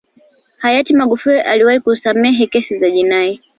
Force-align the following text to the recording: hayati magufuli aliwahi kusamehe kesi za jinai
hayati 0.57 0.93
magufuli 0.93 1.39
aliwahi 1.39 1.79
kusamehe 1.79 2.47
kesi 2.47 2.79
za 2.79 2.89
jinai 2.89 3.41